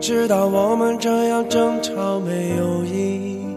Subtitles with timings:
[0.00, 3.56] 知道我们这样争吵没有意义，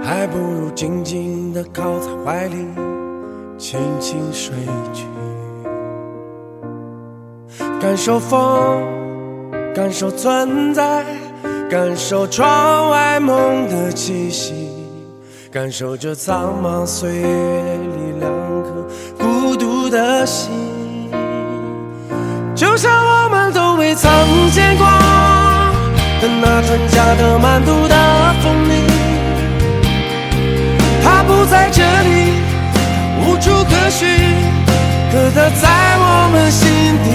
[0.00, 2.64] 还不如静静地靠在怀里，
[3.58, 4.54] 轻轻睡
[4.92, 5.04] 去，
[7.80, 8.80] 感受风，
[9.74, 11.04] 感受存在，
[11.68, 14.68] 感受窗外梦的气息，
[15.50, 18.30] 感受这苍茫岁月里两
[18.62, 18.86] 颗
[19.18, 20.48] 孤独的心。
[22.54, 23.05] 就像
[23.96, 24.86] 曾见过
[26.20, 27.94] 的那春假的满肚的
[28.42, 28.84] 风铃，
[31.02, 32.34] 它不在这里，
[33.24, 34.06] 无处可寻，
[35.10, 36.68] 可它在我们心
[37.04, 37.08] 底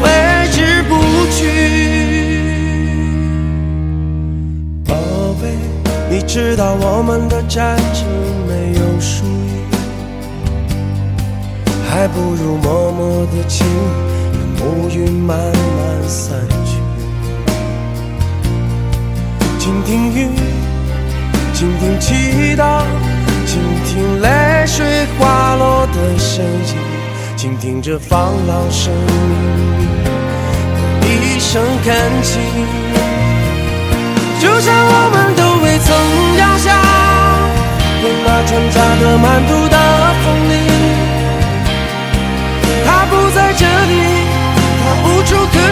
[0.00, 0.04] 挥
[0.50, 0.90] 之不
[1.30, 1.38] 去。
[4.84, 4.94] 宝
[5.40, 5.44] 贝，
[6.10, 8.04] 你知道我们的战争
[8.48, 9.30] 没有输赢。
[11.88, 13.64] 还不如默默的亲，
[14.60, 16.78] 乌云慢慢散去。
[19.58, 20.28] 倾听雨，
[21.52, 22.82] 倾听祈祷，
[23.46, 26.76] 倾听泪水滑落的声音，
[27.36, 29.76] 倾听这放浪生命
[31.00, 32.40] 的一声恳请。
[34.38, 35.88] 就像我们都未曾
[36.36, 36.66] 遥想
[38.02, 39.76] 的那船扎的满肚的
[40.22, 40.54] 风铃。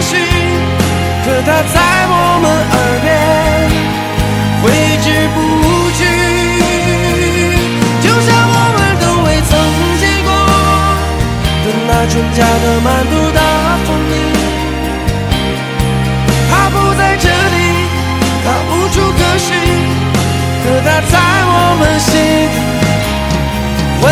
[0.05, 0.13] 心
[1.25, 1.75] 可，它在
[2.07, 3.05] 我们耳边
[4.61, 4.63] 挥
[5.03, 5.37] 之不
[5.97, 5.99] 去。
[8.01, 9.51] 就像我们都未曾
[9.99, 10.29] 见过
[11.63, 13.39] 的那春假的满肚的
[13.85, 14.13] 风铃。
[16.51, 17.57] 它不在这里，
[18.45, 19.49] 它无处可寻，
[20.63, 21.13] 可它在
[21.49, 22.11] 我们心
[24.01, 24.05] 底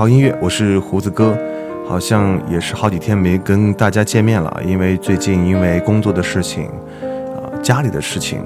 [0.00, 1.36] 潮音乐，我是胡子哥。
[1.86, 6.68] 好像也是好几天没跟大家见面了，因为最近因为工作的事情，
[7.36, 8.42] 啊、家里的事情，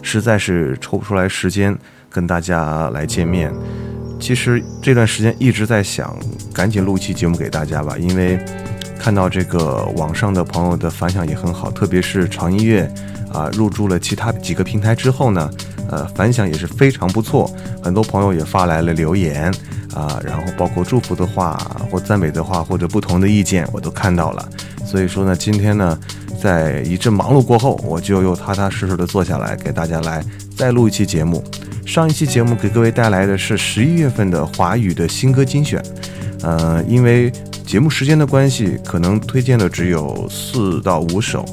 [0.00, 1.76] 实在是抽不出来时间
[2.08, 3.52] 跟大家来见面。
[4.18, 6.16] 其实这段时间一直在想，
[6.54, 8.42] 赶紧录一期节目给大家吧，因为
[8.98, 12.90] 看到这个网上的朋友的反响也很好，特别是潮音乐
[13.34, 15.50] 啊入驻了其他几个平台之后呢，
[15.90, 17.50] 呃，反响也是非常不错，
[17.82, 19.52] 很多朋友也发来了留言
[19.94, 21.56] 啊，然后包括祝福的话
[21.90, 24.48] 或赞美的话或者不同的意见，我都看到了。
[24.84, 25.98] 所以说呢，今天呢，
[26.40, 30.24] 在一阵忙碌过后，我就又踏踏实实的坐下来，给大家来
[30.56, 31.42] 再录一期节目。
[31.84, 35.82] 上一期节目给各位带来的是十一月份的华语的新歌精选，
[36.42, 37.32] 呃，因为
[37.64, 41.44] 节目时间的关系，可能推荐的只有四到五首，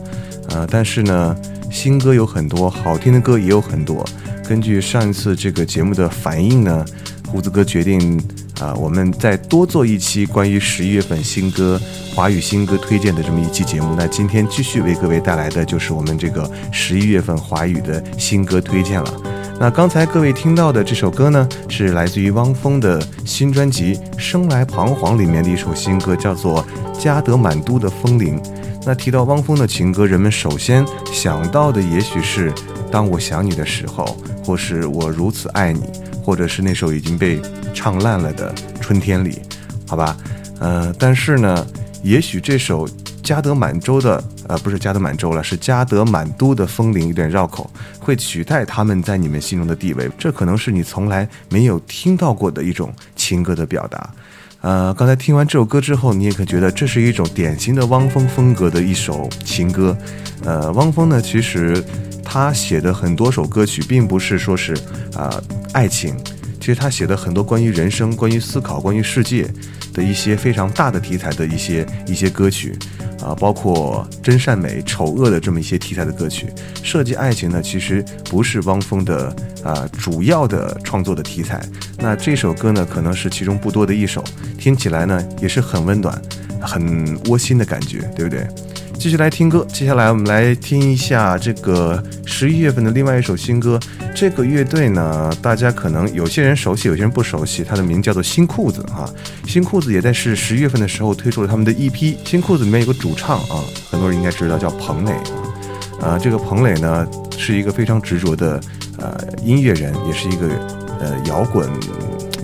[0.49, 1.35] 呃，但是呢，
[1.71, 4.03] 新歌有很多，好听的歌也有很多。
[4.47, 6.85] 根据上一次这个节目的反应呢，
[7.33, 8.21] 胡子哥决定
[8.61, 11.81] 啊，我们再多做一期关于十一月份新歌、
[12.13, 13.95] 华语新歌推荐的这么一期节目。
[13.97, 19.21] 那今天继续为各位带来的就是我们这个十一月份华语的新歌推荐了。
[19.59, 26.63] 那刚才各位听到的这首歌呢，是来自于汪峰的新专辑《生来彷徨》里面的一首新歌，叫做
[26.99, 28.39] 《加德满都的风铃》。
[28.85, 32.51] 那提到汪峰的情歌，人们首先想到的也许是
[32.91, 34.05] 《当我想你的时候》，
[34.45, 35.81] 或是我如此爱你，
[36.23, 37.41] 或者是那首已经被
[37.73, 39.31] 唱烂了的《春天里》，
[39.87, 40.17] 好吧？
[40.59, 41.67] 呃，但是呢，
[42.01, 42.87] 也许这首。
[43.23, 50.11] 加德满州的，呃，不是加德满州了，是加德满都的风铃有点绕口，会取代他们在你们心中的地位。
[50.17, 54.09] 这可能是你从来没有听到过的一种情歌的表达。
[54.59, 59.97] 呃，刚才听完这首歌之后，你也可觉得这是一种典型的汪峰风格的一首情歌。
[60.43, 61.81] 呃，汪峰呢，其实
[62.23, 64.73] 他写的很多首歌曲，并不是说是
[65.15, 65.41] 啊
[65.73, 66.15] 爱情，
[66.59, 69.47] 其实他写的很多关于人生、关于思考、关于世界
[69.93, 72.77] 的一些非常大的题材的一些一些歌曲。
[73.23, 76.47] 啊，包括真善美、丑恶的这么一些题材的歌曲，
[76.83, 79.33] 涉及爱情呢，其实不是汪峰的
[79.63, 81.63] 啊主要的创作的题材。
[81.99, 84.21] 那这首歌呢，可能是其中不多的一首，
[84.57, 86.21] 听起来呢也是很温暖、
[86.59, 88.45] 很窝心的感觉，对不对？
[89.03, 93.77] 继续来听歌，接下来我们来听一下这个十一月份的另外一首新歌。
[94.15, 97.65] 这个乐队呢，大家可能有些人熟悉，有些人不熟悉。
[97.65, 99.03] 它的名叫做新裤子啊，
[99.45, 102.15] 新裤子也在是十一月份的时候推出了他们的 EP。
[102.23, 103.59] 新裤子里面有个主唱啊，
[103.91, 105.11] 很多人应该知道叫彭磊
[105.99, 106.17] 啊。
[106.17, 107.05] 这个彭磊呢，
[107.37, 108.57] 是一个非常执着的
[108.99, 110.47] 呃音乐人，也是一个
[111.01, 111.69] 呃摇滚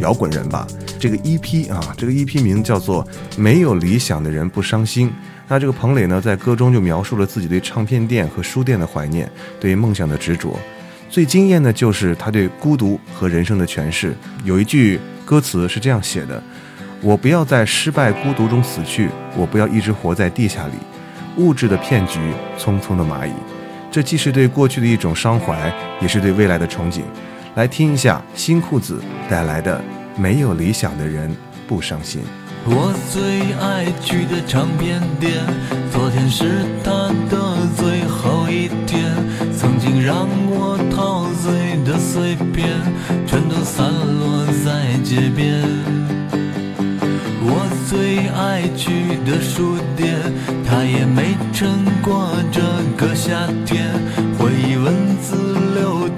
[0.02, 0.68] 摇滚人吧。
[1.00, 3.02] 这个 EP 啊，这个 EP 名叫做
[3.38, 5.08] 《没有理想的人不伤心》。
[5.52, 9.30] 那这个彭磊呢，在歌中就描述了自己对唱片店和书店的怀念，
[9.60, 10.58] 对梦想的执着。
[11.10, 14.16] 最惊艳的就是他对孤独和人生的诠释。
[14.44, 16.42] 有一句歌词是这样写的
[17.02, 20.74] ：“我不要在失败孤独中死去，我不要一直活在地下里，
[21.38, 22.20] 物质的骗局，
[22.60, 23.32] 匆匆的蚂蚁。”
[23.90, 27.02] 这既是对过去的一种伤怀，也是对未来的憧憬。
[27.56, 29.82] 来听一下新裤子带来的
[30.22, 31.36] 《没有理想的人
[31.68, 32.22] 不伤心》。
[32.66, 35.34] 我最爱去的唱片店，
[35.92, 39.10] 昨天是他的最后一天。
[39.58, 42.70] 曾经让我陶醉的碎片，
[43.26, 43.90] 全都散
[44.20, 45.64] 落在街边。
[47.42, 50.16] 我最爱去的书店，
[50.66, 52.62] 它也没撑过这
[52.96, 53.90] 个夏天。
[54.38, 55.36] 回忆文字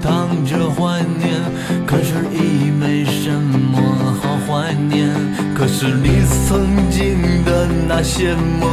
[0.02, 1.40] 躺着怀念，
[1.86, 3.80] 可是已没什么
[4.20, 5.08] 好怀念。
[5.54, 8.68] 可是你曾经的那些梦，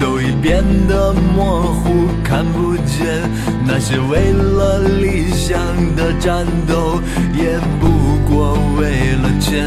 [0.00, 3.20] 都已变得模糊，看不见。
[3.66, 5.60] 那些为了理想
[5.94, 7.00] 的战斗，
[7.36, 9.66] 也不过为了钱。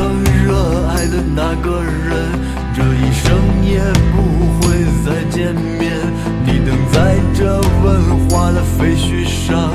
[0.00, 2.32] 曾热爱的那个人，
[2.74, 3.82] 这一生也
[4.16, 4.16] 不
[4.62, 5.92] 会再见面。
[6.42, 9.70] 你等在这文化的废墟上，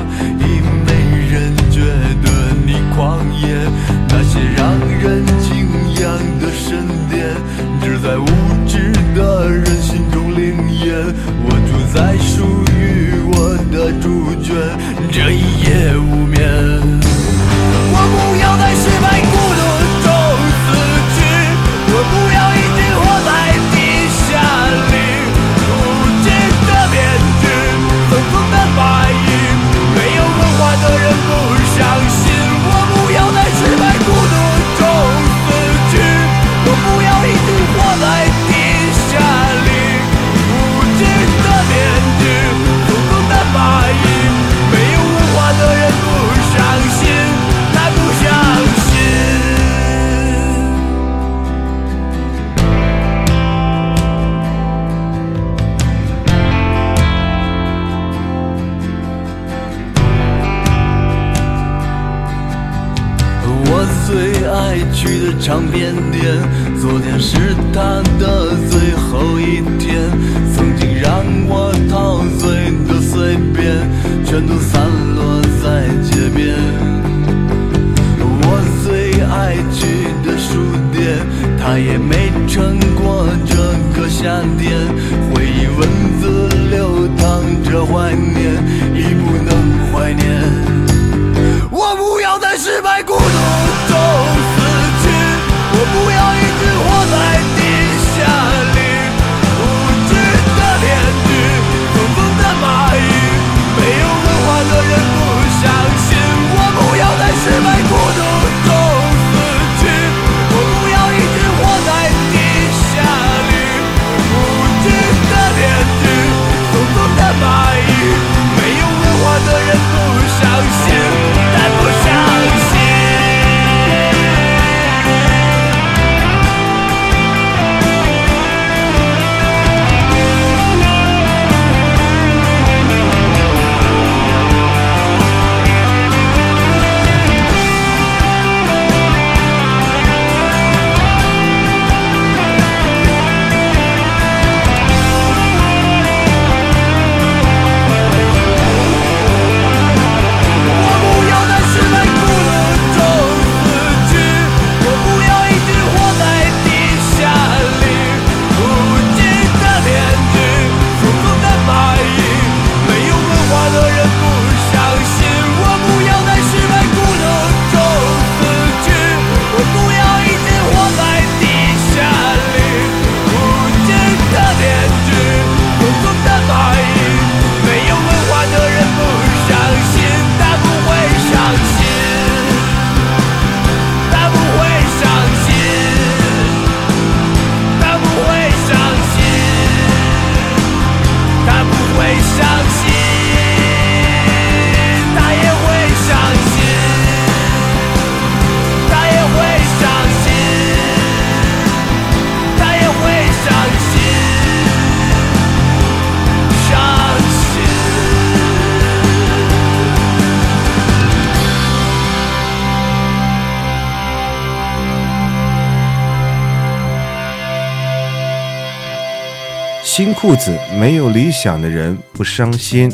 [219.96, 222.92] 新裤子没有理想的人不伤心。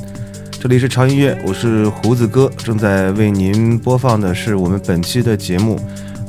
[0.52, 5.80] 这里是潮音乐，我是胡子哥，正在为您播放的是我们本期的节目，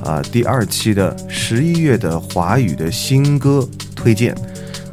[0.02, 4.34] 啊，第二期的十一月的华语的新歌推荐。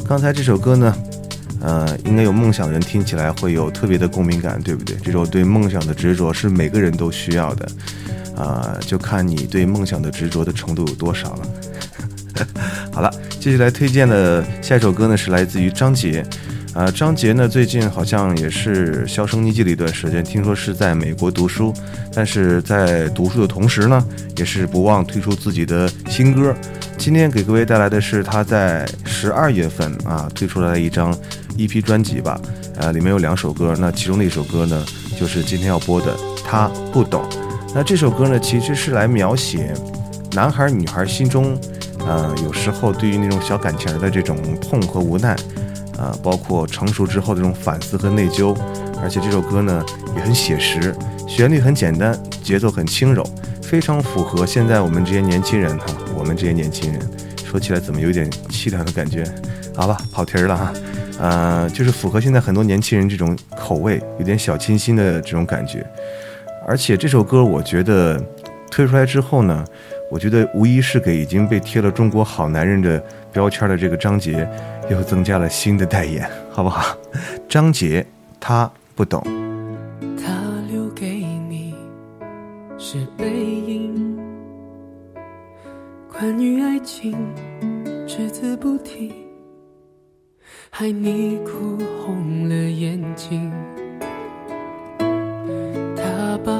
[0.06, 0.94] 刚才这首歌呢，
[1.62, 4.98] 呃，应该有梦想的人听起来会有特别的共鸣感，对不对？
[5.02, 7.70] 这种对梦想的执着是每个人都需要的，
[8.36, 11.48] 啊、就看你对梦想的执着的程度有多少了。
[12.92, 16.26] 好了，接下来推荐的下一首歌呢是来自于张杰，
[16.74, 21.74] 啊、张杰呢最近好像也是销声匿迹了一段时间，听说是在美国读书，
[22.14, 24.06] 但是在读书的同时呢，
[24.38, 26.56] 也是不忘推出自己的新歌。
[26.98, 31.18] 今天给各位带来的是他在十二月份啊推出来的一张
[31.58, 32.40] EP 专辑吧，
[32.76, 34.86] 呃，里面有两首歌，那其中的一首歌呢
[35.18, 36.14] 就是今天要播的
[36.46, 37.24] 《他不懂》。
[37.74, 39.74] 那这首歌呢其实是来描写
[40.34, 41.58] 男孩女孩心中。
[42.10, 45.36] 呃，有时候对于那种小感情的这种痛和无奈，
[45.96, 48.58] 啊、包括成熟之后的这种反思和内疚，
[49.00, 49.86] 而且这首歌呢
[50.16, 50.96] 也很写实，
[51.28, 53.24] 旋律很简单，节奏很轻柔，
[53.62, 55.86] 非常符合现在我们这些年轻人哈、
[56.18, 57.00] 我们这些年轻人
[57.46, 59.24] 说起来怎么有点凄凉的感觉？
[59.76, 60.74] 好吧，跑题儿了哈，
[61.20, 65.86] 呃，就是符合现在很多年轻人这种口味，有点小清新的这种感觉。
[66.68, 68.20] 而且这首歌我觉得
[68.72, 69.64] 推出来之后呢，
[70.12, 73.02] 我觉得无疑是给已经被贴了“中国好男人”的
[73.32, 74.48] 标签的这个张杰，
[74.90, 76.98] 又增加了新的代言，好不好？
[77.48, 78.04] 张杰
[78.40, 79.22] 他不懂，
[80.18, 80.34] 他
[80.68, 81.08] 留给
[81.48, 81.76] 你
[82.80, 84.18] 是背影，
[86.12, 87.16] 关于爱情
[88.08, 89.14] 只字不提，
[90.72, 93.52] 害你哭红了眼睛。
[95.96, 96.60] 他把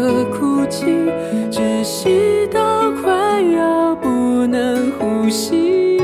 [0.00, 0.86] 和哭泣，
[1.50, 4.08] 窒息到快要不
[4.46, 5.98] 能呼吸。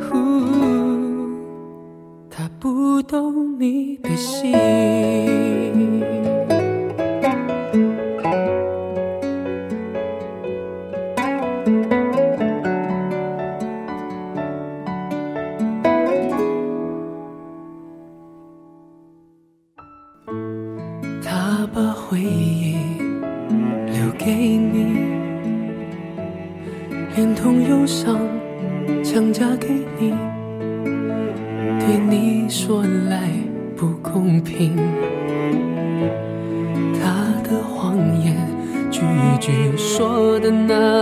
[0.00, 0.10] 呼
[2.30, 5.01] 他不懂你的心。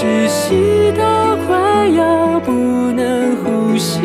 [0.00, 2.50] 窒息到快要不
[2.92, 4.00] 能呼吸。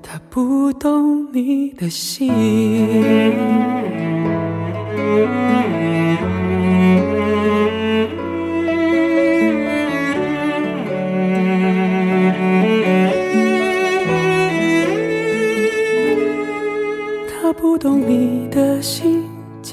[0.00, 2.28] 他不懂你的心。
[17.40, 19.17] 他不懂你的心，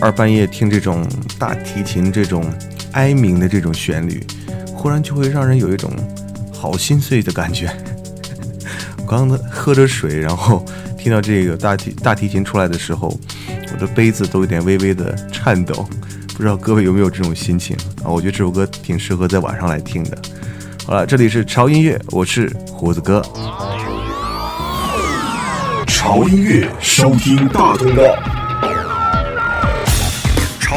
[0.00, 1.06] 二半夜听这种
[1.38, 2.44] 大提琴这种
[2.92, 4.26] 哀鸣的这种旋律，
[4.74, 5.92] 忽然就会让人有一种
[6.52, 7.70] 好心碎的感觉。
[8.98, 10.64] 我刚刚喝着水，然后
[10.96, 13.14] 听到这个大提大提琴出来的时候，
[13.72, 15.86] 我的杯子都有点微微的颤抖。
[16.34, 18.08] 不知道各位有没有这种心情啊？
[18.08, 20.16] 我觉得这首歌挺适合在晚上来听的。
[20.86, 23.22] 好了，这里是潮音乐，我是胡子哥。
[25.86, 28.29] 潮音乐收听大通道。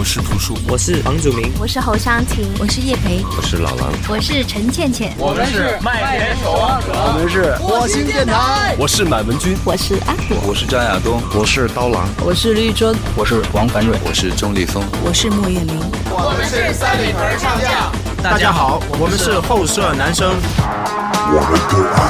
[0.00, 17.92] 我是朴树，我是房祖名，我是侯湘婷，我是叶培，我是老狼，我是陈倩倩，我们是麦田守望者，我们是火星电台，我是满文军，我是阿果，我是张亚东，我是刀郎，我是绿洲，我是王凡瑞，我是钟立风，我是莫叶林，我们是三里屯唱将。
[18.22, 20.32] 大家好，我们是后舍男生，
[21.28, 22.00] 我们都爱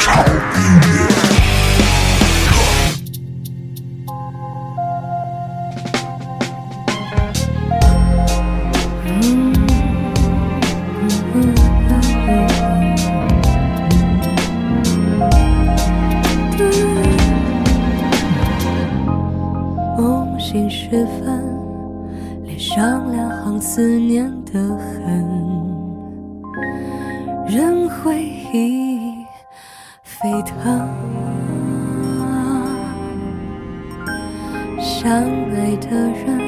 [0.00, 0.10] 超
[0.58, 0.95] 音
[22.76, 25.26] 上两行思念的痕，
[27.48, 29.24] 任回忆
[30.02, 30.86] 沸腾。
[34.78, 36.38] 相爱的人，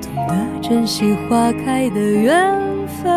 [0.00, 2.58] 懂得珍惜花开的缘
[2.88, 3.08] 分，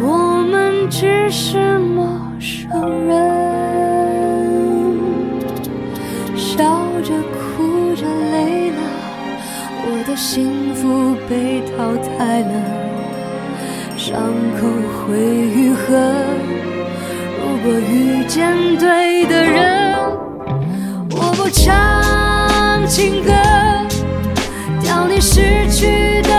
[0.00, 2.04] 我们只是陌
[2.40, 3.55] 生人。
[10.16, 12.52] 幸福被淘汰了，
[13.98, 14.14] 伤
[14.58, 14.66] 口
[15.06, 15.94] 会愈合。
[17.38, 19.94] 如果遇见对的人，
[21.10, 23.30] 我不唱情歌，
[24.82, 26.30] 掉你失去的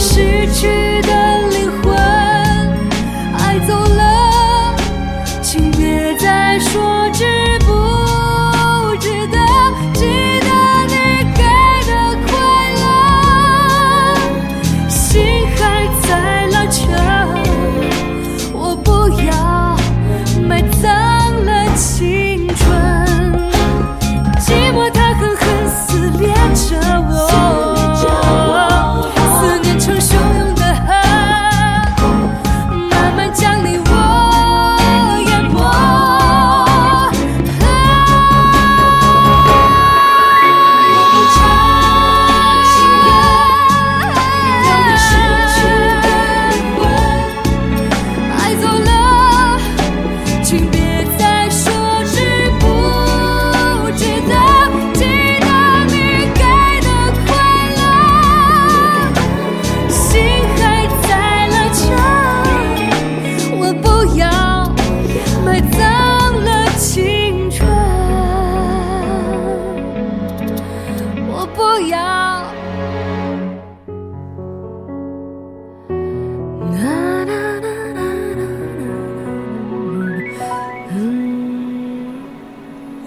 [0.00, 0.79] 失去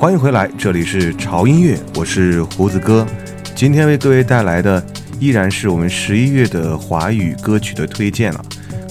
[0.04, 3.08] 欢迎回来，这里是潮音乐，我是胡子哥。
[3.56, 4.86] 今天为各位带来的
[5.18, 8.46] 依然是我们十一月的华语歌曲的推荐了。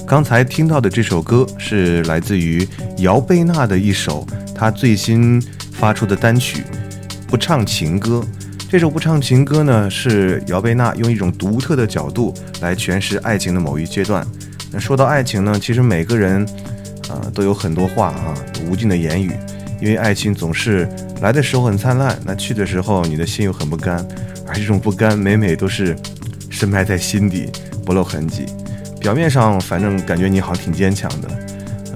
[0.07, 5.39] 刚才听到的这首歌是来自于姚贝娜的一首她最新
[5.75, 6.63] 发出的单曲
[7.27, 8.25] 《不唱情歌》。
[8.71, 14.27] 这首《不唱情歌》呢，是姚贝娜用一种独特的角度来诠释爱情的某一阶段。
[14.71, 16.49] 那说到爱情呢，其实每个人，
[17.11, 18.35] 呃，都有很多话啊，
[18.67, 19.31] 无尽的言语。
[19.83, 20.89] 因为爱情总是
[21.23, 23.97] 来的时候很灿烂，那去的时候你的心又很不甘，
[24.47, 25.97] 而这种不甘每每都是
[26.51, 27.51] 深埋在心底，
[27.85, 28.47] 不露痕迹。
[29.01, 31.29] 表面上反正感觉你好像挺坚强的，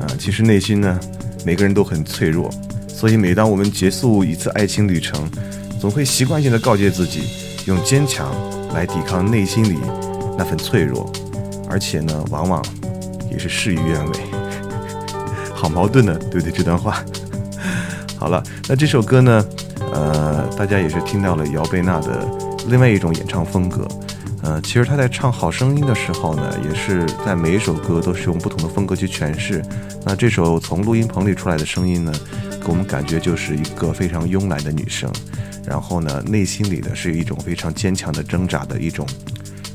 [0.00, 0.98] 啊、其实内心呢，
[1.44, 2.50] 每个人都很脆弱。
[2.88, 5.30] 所以每当我们结束一次爱情旅程，
[5.78, 7.22] 总会习惯性的告诫自己，
[7.66, 8.34] 用坚强
[8.74, 9.78] 来抵抗内心里
[10.36, 11.08] 那份脆弱，
[11.70, 12.60] 而且呢，往往
[13.30, 14.18] 也是事与愿违。
[15.54, 16.50] 好矛盾的，对不对？
[16.50, 17.00] 这段话。
[18.18, 19.44] 好了，那这首歌呢，
[19.92, 22.26] 呃，大家也是听到了姚贝娜的
[22.68, 23.86] 另外一种演唱风格。
[24.42, 29.62] 呃，其实她在唱《好声音》的时候呢，也是在每一首歌都是用不同的风格去诠释。
[30.04, 32.12] 那这首从录音棚里出来的声音呢，
[32.60, 35.10] 给我们感觉就是一个非常慵懒的女生，
[35.66, 39.06] 然后呢，内心里的是一种非常坚强的挣扎的一种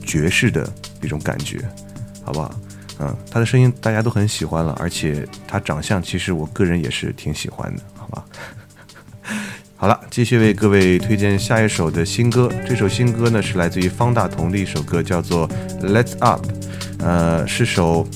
[0.06, 0.68] 爵士的
[1.02, 1.60] 一种感觉，
[2.24, 2.54] 好不好？
[3.00, 8.26] 嗯，她的声音大家都很喜欢了，而且她长相其实我个人也是挺喜欢的，啊？
[9.76, 12.48] 好了，继续为各位推荐下一首的新歌。
[12.68, 15.50] 这首新歌呢是来自于方大同的一首歌，叫做
[15.82, 16.46] 《Let's Up》，
[17.00, 18.08] 呃，是首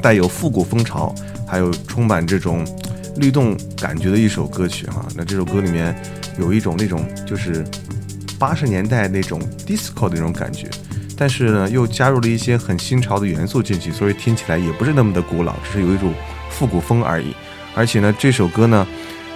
[0.00, 1.12] 带有复古风潮，
[1.48, 2.64] 还有充满这种
[3.16, 5.04] 律动感觉的一首歌曲哈。
[5.16, 6.00] 那这首歌里面
[6.38, 7.64] 有一种那种就是
[8.38, 10.68] 八十年代那种 disco 的那种感觉，
[11.16, 16.14] 但是呢又加入了一些很新潮的元素进去，所以听起来也不是那么的古老，只是有一种
[16.50, 17.34] 复古风而已。
[17.78, 18.84] 而且呢，这首歌呢。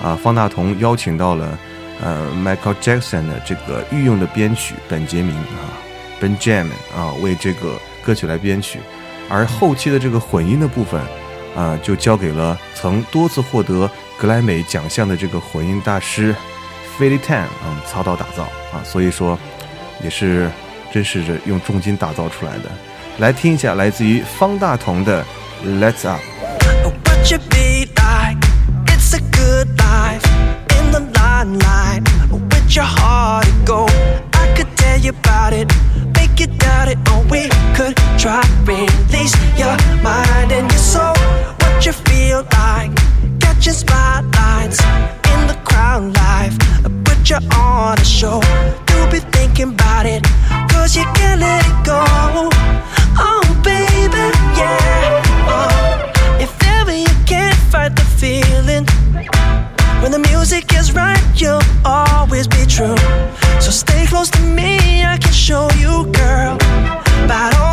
[0.02, 1.56] 啊，方大同邀请到了
[2.02, 5.78] 呃，Michael Jackson 的这个御用的编曲本杰明啊
[6.20, 8.80] ，Benjamin 啊，为这个歌曲来编曲，
[9.28, 11.00] 而后期的这个混音的部分
[11.54, 16.34] 啊，就交给了曾多次获得格莱美奖项的这个混音大师
[16.98, 19.38] ，Phil Tan 啊操刀打造啊，所以说
[20.02, 20.50] 也是
[20.92, 22.64] 真是用重金打造出来的。
[23.18, 25.24] 来听一下来自于方大同的
[25.64, 26.20] Let's Up。
[31.42, 33.86] Limelight with your heart to go.
[34.34, 35.68] I could tell you about it,
[36.14, 41.16] make you doubt it, or we could try release your mind and your soul.
[41.60, 42.92] What you feel like,
[43.40, 44.80] catching spotlights
[45.32, 46.56] in the crowd life.
[47.04, 48.40] Put you on a show,
[48.90, 50.22] you'll be thinking about it,
[50.70, 52.04] cause you can't let it go.
[53.18, 54.24] Oh, baby,
[54.58, 55.22] yeah.
[55.48, 58.86] Oh, if ever you can't fight the feeling.
[60.00, 62.96] When the music is right, you'll always be true.
[63.60, 66.54] So stay close to me, I can show you, girl,
[67.24, 67.71] about all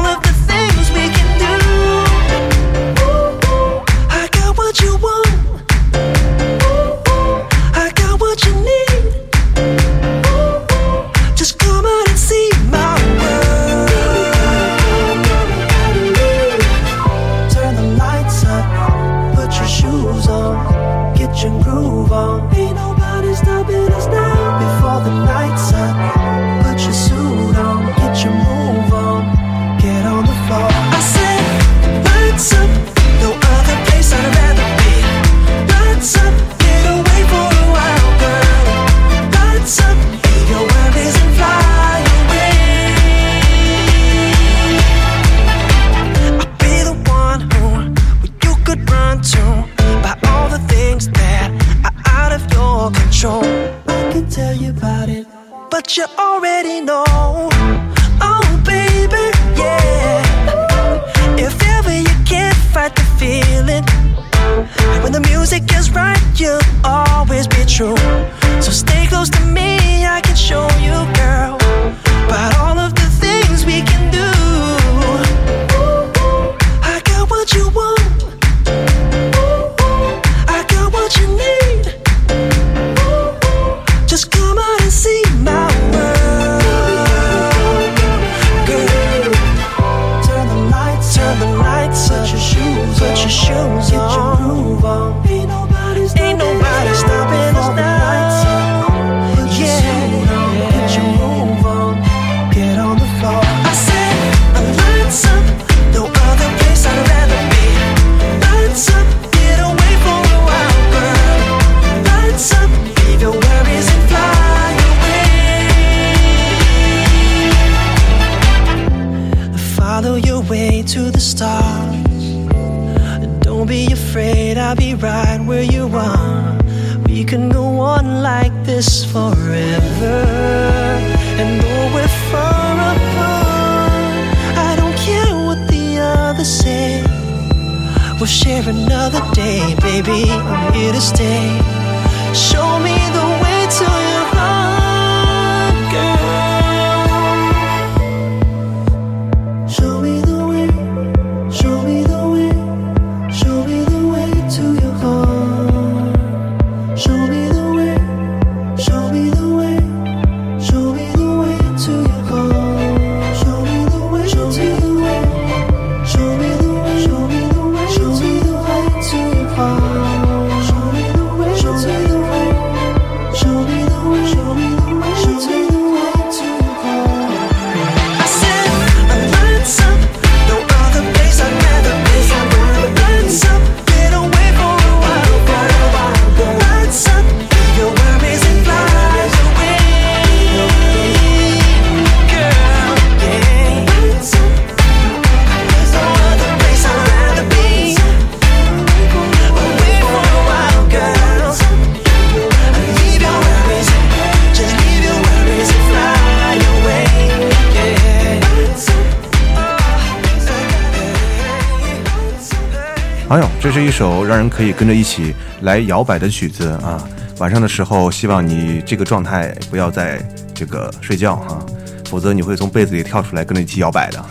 [213.29, 217.07] 哎呦，这是一首让人可以跟着一起来摇摆的曲子啊！
[217.37, 220.19] 晚上的时候，希望你这个状态不要再
[220.51, 221.63] 这个睡觉哈、
[222.09, 224.25] 否则你会从被子里跳出来跟着一起摇摆的。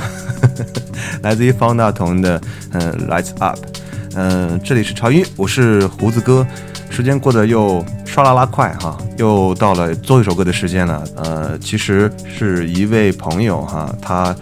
[1.22, 2.40] 来自于方大同的
[2.72, 3.56] 嗯、Lights Up，
[4.16, 6.44] 嗯、这里是潮音，我是胡子哥。
[6.90, 11.04] 时间过得又唰啦啦快哈，又到了做一首歌的时间了。
[11.14, 14.34] 呃，其实是一位朋友哈，他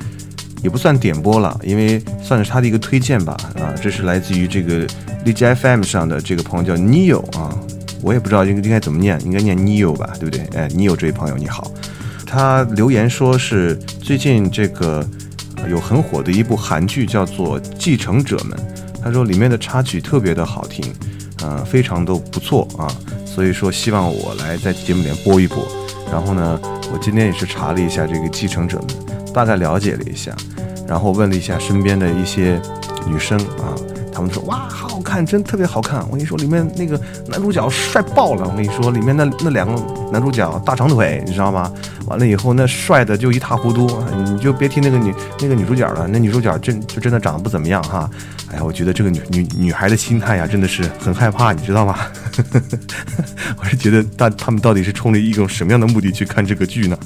[0.63, 3.37] 也不算点播了，因为算是他的一个推荐吧。
[3.55, 4.87] 啊，这是来自于这个
[5.25, 7.57] 荔枝 FM 上的这个朋友叫 Neo 啊，
[8.03, 10.45] 我也不知道应应该怎么念，应该念 Neo 吧，对不对？
[10.55, 11.71] 哎，Neo 这位朋友你好，
[12.27, 15.07] 他留言说是最近这个
[15.69, 18.59] 有很火的一部韩剧叫做《继承者们》，
[19.03, 20.85] 他说里面的插曲特别的好听。
[21.43, 22.89] 呃，非常都不错啊，
[23.27, 25.59] 所以说希望我来在节目里面播一播。
[26.11, 26.59] 然后呢，
[26.91, 28.89] 我今天也是查了一下这个继承者们，
[29.37, 30.35] 大概了解了一下，
[30.89, 32.59] 然后问了一下身边的一些
[33.07, 33.77] 女生啊，
[34.11, 36.01] 他们说哇，好好看，真特别好看。
[36.07, 38.49] 我跟你说，里面那个男主角帅爆了。
[38.49, 39.79] 我跟你说，里面那那两个
[40.11, 41.71] 男主角大长腿，你知道吗？
[42.07, 48.09] 完了以后那帅的就一塌糊涂，你就别提那个女那个女主角了，那女主角真就真的长得不怎么样哈。
[48.51, 51.99] 哎呀，我觉得这个女女女孩的心态呀，真的是很害怕，你知道吗？
[53.59, 56.97] 我是觉得大他们到底是冲着一种什么样的目的去看这个剧呢？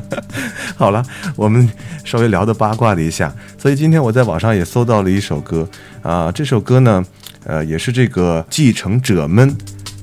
[0.76, 1.04] 好了，
[1.36, 1.68] 我们
[2.04, 5.68] 稍微聊的八卦了一下，所以今天我在网上也搜到了一首歌
[6.02, 7.04] 啊，这首歌呢，
[7.44, 9.54] 呃，也是这个继承者们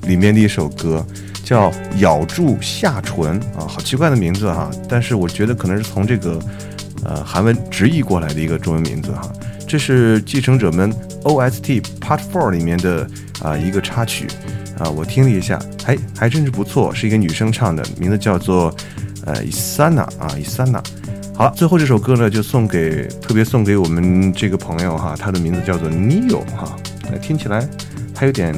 [0.02, 1.04] 里面的一首歌，
[1.48, 6.38] 叫咬住下唇啊，好奇怪的名字哈，但是我觉得可能是从这个
[7.02, 9.32] 呃韩文直译过来的一个中文名字哈。
[9.66, 13.08] 这是继承者们 OST Part Four 里面的
[13.40, 14.26] 啊一个插曲
[14.78, 18.70] 啊，我听了一下，还还真是不错，是一个女生唱的，名字叫做
[19.24, 20.82] 呃伊萨娜啊伊萨娜。
[21.34, 26.76] 好了，最后这首歌呢就送给特别送给我们这个朋友哈，他的名字叫做 Neo 哈，
[27.22, 27.66] 听起来
[28.14, 28.54] 还有点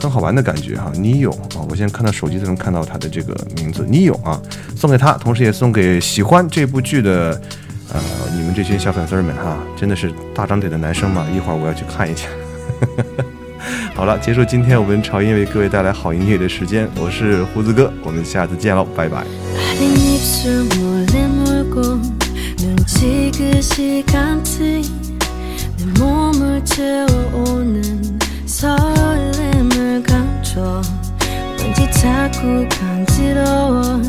[0.00, 4.40] 很好玩的感觉哈你有啊，我现在看到手机都能看到他的这个名字你有啊，
[4.76, 7.40] 送给他，同时也送给喜欢这部剧的。
[7.92, 8.00] 呃，
[8.36, 11.26] 你们这些小粉丝们哈，真的是大长腿的男生嘛？
[11.34, 12.28] 一会儿我要去看一下。
[13.96, 19.24] 好了，结束今天我们潮音为各位带来好音乐的时间，我是胡子哥，我们下次见喽，拜拜。
[30.50, 30.82] 멈춰
[31.58, 34.02] 왠지 자꾸 간지러워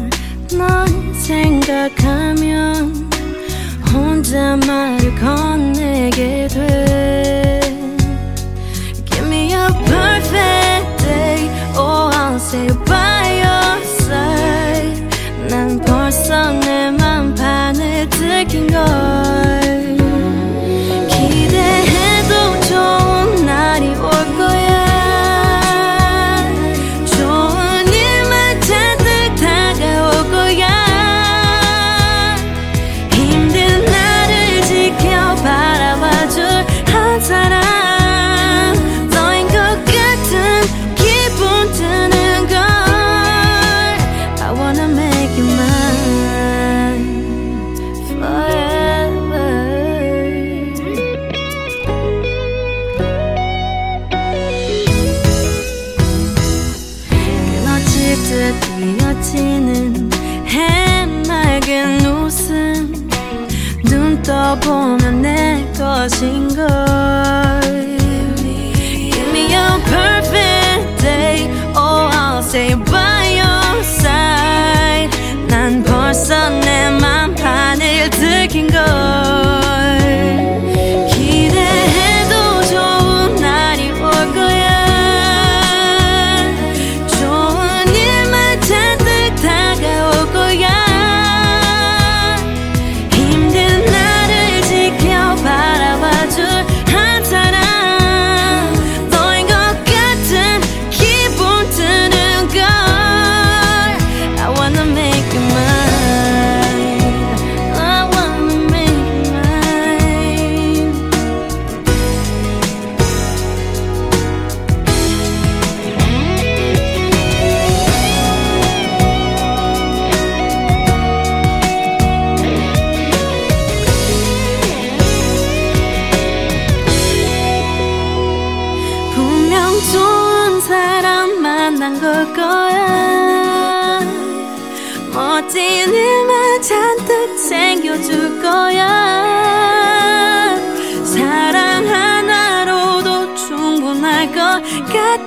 [0.54, 3.10] 널 생각하면
[3.94, 7.62] 혼자 말을 건네게 돼
[9.06, 15.02] Give me a perfect day or I'll stay by your side
[15.50, 19.31] 난 벌써 내맘 반을 들킨 걸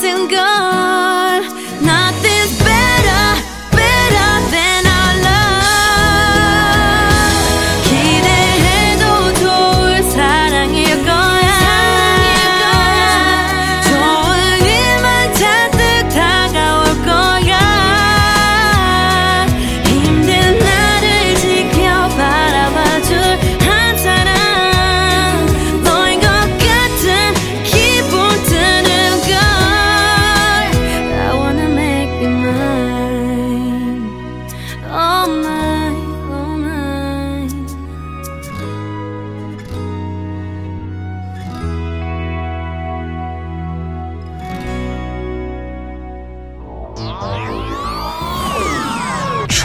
[0.04, 0.53] and go